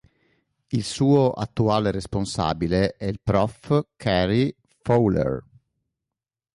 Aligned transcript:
Il 0.71 0.83
suo 0.83 1.29
attuale 1.31 1.91
responsabile 1.91 2.95
è 2.97 3.05
il 3.05 3.19
prof. 3.21 3.85
Cary 3.97 4.51
Fowler. 4.81 5.43